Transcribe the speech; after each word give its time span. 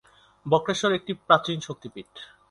বক্রেশ্বর 0.45 0.91
একটি 0.93 1.11
প্রাচীন 1.27 1.57
শক্তিপীঠ। 1.59 2.09